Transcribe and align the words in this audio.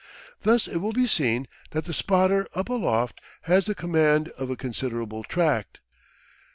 Thus 0.41 0.67
it 0.67 0.77
will 0.77 0.93
be 0.93 1.05
seen 1.05 1.47
that 1.69 1.85
the 1.85 1.93
"spotter" 1.93 2.47
up 2.55 2.69
aloft 2.69 3.21
has 3.43 3.67
the 3.67 3.75
command 3.75 4.29
of 4.29 4.49
a 4.49 4.55
considerable 4.55 5.23
tract. 5.23 5.79